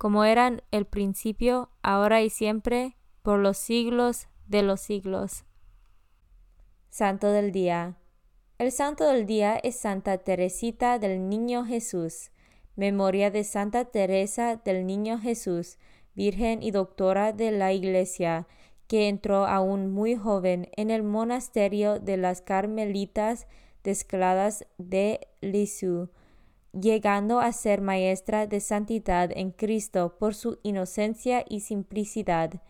[0.00, 5.44] como eran el principio, ahora y siempre, por los siglos de los siglos.
[6.88, 7.98] Santo del Día.
[8.56, 12.30] El Santo del Día es Santa Teresita del Niño Jesús.
[12.76, 15.76] Memoria de Santa Teresa del Niño Jesús,
[16.14, 18.46] Virgen y Doctora de la Iglesia,
[18.86, 23.46] que entró aún muy joven en el monasterio de las Carmelitas
[23.84, 26.08] Descladas de Lisieux
[26.72, 32.62] llegando a ser maestra de santidad en Cristo por su inocencia y simplicidad.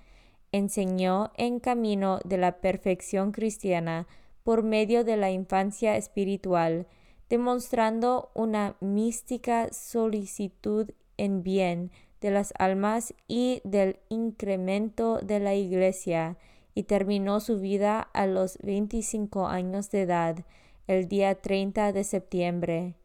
[0.52, 4.06] Enseñó en camino de la perfección cristiana
[4.42, 6.86] por medio de la infancia espiritual,
[7.28, 11.90] demostrando una mística solicitud en bien
[12.20, 16.36] de las almas y del incremento de la Iglesia,
[16.74, 20.44] y terminó su vida a los 25 años de edad,
[20.86, 22.99] el día 30 de septiembre.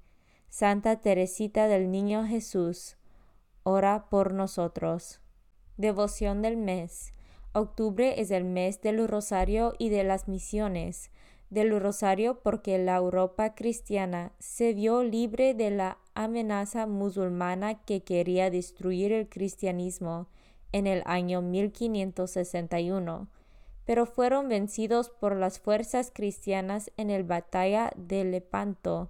[0.57, 2.95] Santa Teresita del Niño Jesús,
[3.63, 5.19] ora por nosotros.
[5.75, 7.11] Devoción del mes.
[7.51, 11.11] Octubre es el mes del rosario y de las misiones.
[11.49, 18.49] Del rosario porque la Europa cristiana se vio libre de la amenaza musulmana que quería
[18.49, 20.29] destruir el cristianismo
[20.71, 23.27] en el año 1561,
[23.83, 29.09] pero fueron vencidos por las fuerzas cristianas en la batalla de Lepanto,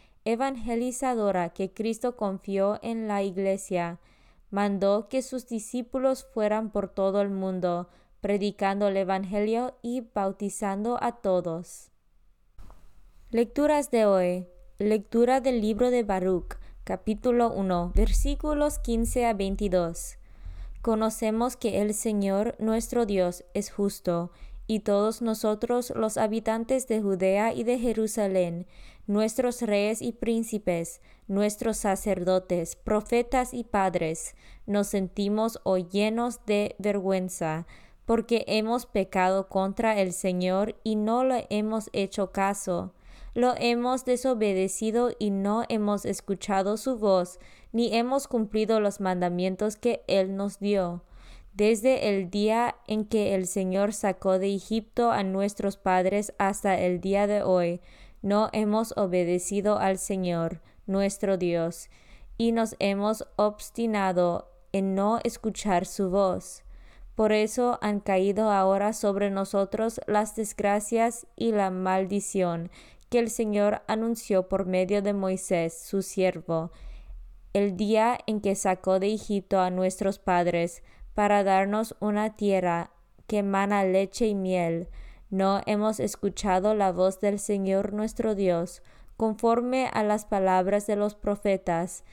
[0.25, 3.99] evangelizadora que Cristo confió en la Iglesia,
[4.49, 7.89] mandó que sus discípulos fueran por todo el mundo,
[8.19, 11.89] predicando el Evangelio y bautizando a todos.
[13.31, 14.47] Lecturas de hoy.
[14.77, 20.17] Lectura del libro de Baruch, capítulo 1, versículos 15 a 22.
[20.81, 24.31] Conocemos que el Señor nuestro Dios es justo,
[24.71, 28.67] y todos nosotros los habitantes de Judea y de Jerusalén,
[29.05, 34.33] nuestros reyes y príncipes, nuestros sacerdotes, profetas y padres,
[34.65, 37.67] nos sentimos hoy llenos de vergüenza,
[38.05, 42.93] porque hemos pecado contra el Señor y no le hemos hecho caso.
[43.33, 47.41] Lo hemos desobedecido y no hemos escuchado su voz,
[47.73, 51.03] ni hemos cumplido los mandamientos que Él nos dio.
[51.53, 57.01] Desde el día en que el Señor sacó de Egipto a nuestros padres hasta el
[57.01, 57.81] día de hoy,
[58.21, 61.89] no hemos obedecido al Señor, nuestro Dios,
[62.37, 66.63] y nos hemos obstinado en no escuchar su voz.
[67.15, 72.71] Por eso han caído ahora sobre nosotros las desgracias y la maldición
[73.09, 76.71] que el Señor anunció por medio de Moisés, su siervo,
[77.51, 80.81] el día en que sacó de Egipto a nuestros padres,
[81.13, 82.91] para darnos una tierra
[83.27, 84.89] que emana leche y miel.
[85.29, 88.81] No hemos escuchado la voz del Señor nuestro Dios,
[89.17, 92.03] conforme a las palabras de los profetas,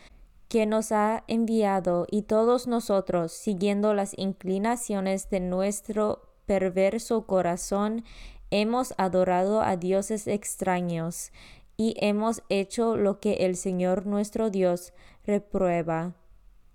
[0.49, 8.05] que nos ha enviado, y todos nosotros, siguiendo las inclinaciones de nuestro perverso corazón,
[8.51, 11.33] hemos adorado a dioses extraños,
[11.77, 14.93] y hemos hecho lo que el Señor nuestro Dios
[15.25, 16.15] reprueba.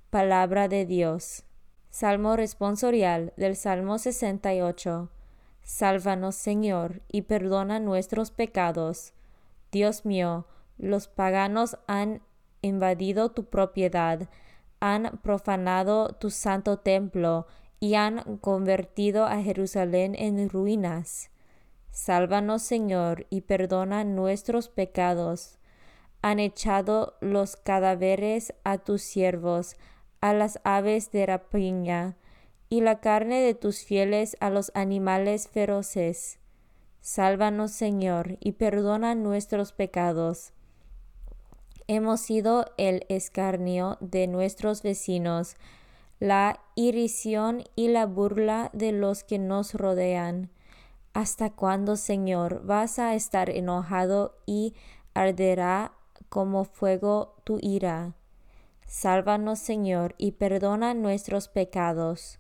[0.10, 1.44] Palabra de Dios.
[1.94, 5.12] Salmo responsorial del Salmo 68.
[5.62, 9.14] Sálvanos, Señor, y perdona nuestros pecados.
[9.72, 10.48] Dios mío,
[10.80, 12.24] los paganos han
[12.64, 14.28] invadido tu propiedad,
[14.80, 17.46] han profanado tu santo templo
[17.80, 21.30] y han convertido a Jerusalén en ruinas.
[21.92, 25.60] Sálvanos, Señor, y perdona nuestros pecados.
[26.24, 29.76] Han echado los cadáveres a tus siervos,
[30.24, 32.16] a las aves de rapiña,
[32.70, 36.40] y la carne de tus fieles a los animales feroces.
[37.02, 40.54] Sálvanos, Señor, y perdona nuestros pecados
[41.88, 45.56] hemos sido el escarnio de nuestros vecinos,
[46.20, 50.50] la irrisión y la burla de los que nos rodean.
[51.14, 54.74] ¿Hasta cuándo, Señor, vas a estar enojado y
[55.14, 55.94] arderá
[56.30, 58.14] como fuego tu ira?
[58.94, 62.38] Sálvanos, Señor, y perdona nuestros pecados.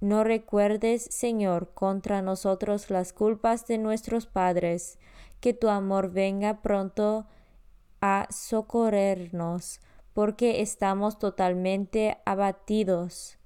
[0.00, 4.98] No recuerdes, Señor, contra nosotros las culpas de nuestros padres,
[5.40, 7.26] que tu amor venga pronto
[8.00, 9.80] a socorrernos,
[10.14, 13.38] porque estamos totalmente abatidos.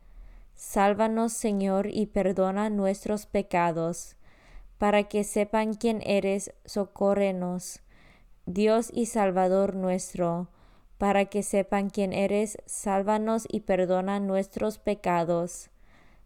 [0.55, 4.17] Sálvanos, Señor, y perdona nuestros pecados,
[4.79, 7.83] para que sepan quién eres, socórrenos.
[8.47, 10.49] Dios y Salvador nuestro,
[10.99, 15.71] para que sepan quién eres, sálvanos y perdona nuestros pecados.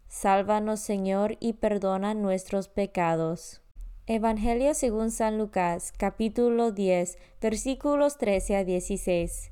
[0.07, 3.61] Sálvanos, Señor, y perdona nuestros pecados.
[4.07, 9.51] Evangelio según San Lucas, capítulo 10, versículos 13 a 16.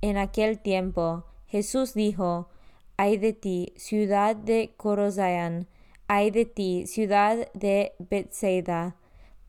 [0.00, 2.48] En aquel tiempo, Jesús dijo,
[2.96, 5.66] Ay de ti, ciudad de Corozayan,
[6.06, 8.96] ay de ti, ciudad de Bethsaida,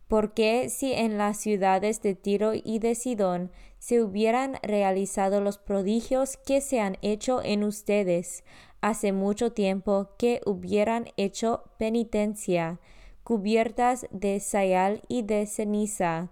[0.08, 3.52] porque si en las ciudades de Tiro y de Sidón
[3.84, 8.46] se hubieran realizado los prodigios que se han hecho en ustedes,
[8.80, 12.80] hace mucho tiempo que hubieran hecho penitencia,
[13.26, 16.30] cubiertas de sayal y de ceniza.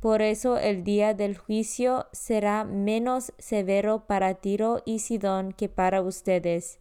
[0.00, 6.02] Por eso el día del juicio será menos severo para Tiro y Sidón que para
[6.02, 6.80] ustedes.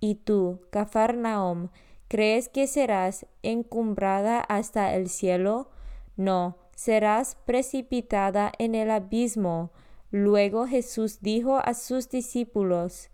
[0.00, 1.68] Y tú, Cafarnaum,
[2.08, 5.68] ¿crees que serás encumbrada hasta el cielo?
[6.16, 9.72] No, serás precipitada en el abismo.
[10.12, 13.10] Luego Jesús dijo a sus discípulos,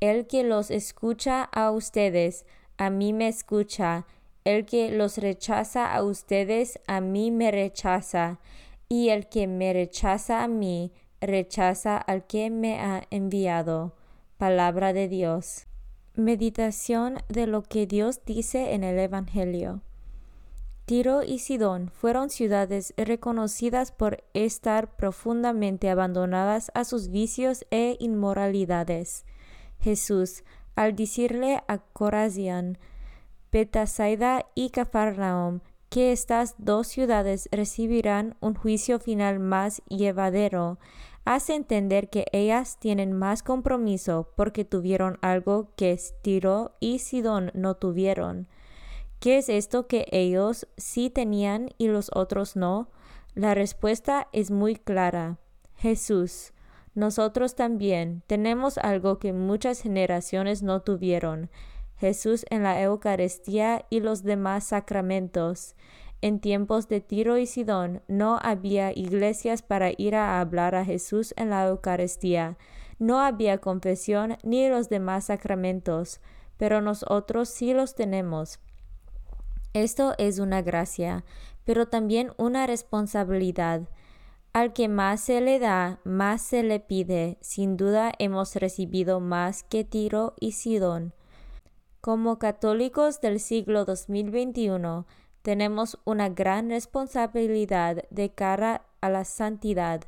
[0.00, 2.46] El que los escucha a ustedes,
[2.78, 4.06] a mí me escucha,
[4.44, 8.40] el que los rechaza a ustedes, a mí me rechaza,
[8.88, 13.94] y el que me rechaza a mí, rechaza al que me ha enviado.
[14.36, 15.68] Palabra de Dios.
[16.16, 19.80] Meditación de lo que Dios dice en el Evangelio.
[20.86, 29.24] Tiro y Sidón fueron ciudades reconocidas por estar profundamente abandonadas a sus vicios e inmoralidades.
[29.80, 30.44] Jesús,
[30.76, 32.78] al decirle a Corazian,
[33.50, 40.78] Betasaida y Cafarnaum, que estas dos ciudades recibirán un juicio final más llevadero,
[41.24, 47.74] hace entender que ellas tienen más compromiso porque tuvieron algo que Tiro y Sidón no
[47.74, 48.46] tuvieron.
[49.20, 52.90] ¿Qué es esto que ellos sí tenían y los otros no?
[53.34, 55.38] La respuesta es muy clara.
[55.76, 56.52] Jesús.
[56.94, 61.50] Nosotros también tenemos algo que muchas generaciones no tuvieron.
[61.98, 65.74] Jesús en la Eucaristía y los demás sacramentos.
[66.22, 71.34] En tiempos de Tiro y Sidón no había iglesias para ir a hablar a Jesús
[71.36, 72.56] en la Eucaristía,
[72.98, 76.20] no había confesión ni los demás sacramentos,
[76.56, 78.58] pero nosotros sí los tenemos.
[79.76, 81.22] Esto es una gracia,
[81.66, 83.90] pero también una responsabilidad.
[84.54, 87.36] Al que más se le da, más se le pide.
[87.42, 91.12] Sin duda hemos recibido más que Tiro y Sidón.
[92.00, 95.06] Como católicos del siglo 2021,
[95.42, 100.04] tenemos una gran responsabilidad de cara a la santidad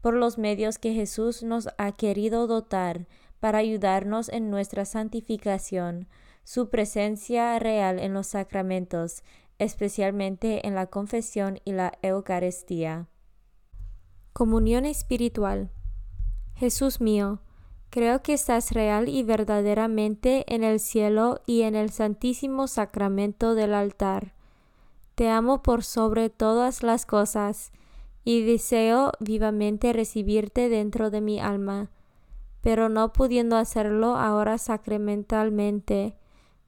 [0.00, 3.06] por los medios que Jesús nos ha querido dotar
[3.38, 6.08] para ayudarnos en nuestra santificación,
[6.44, 9.22] su presencia real en los sacramentos,
[9.58, 13.08] especialmente en la confesión y la Eucaristía.
[14.32, 15.70] Comunión espiritual.
[16.54, 17.40] Jesús mío,
[17.90, 23.74] creo que estás real y verdaderamente en el cielo y en el santísimo sacramento del
[23.74, 24.34] altar.
[25.14, 27.72] Te amo por sobre todas las cosas,
[28.22, 31.90] y deseo vivamente recibirte dentro de mi alma
[32.60, 36.16] pero no pudiendo hacerlo ahora sacramentalmente,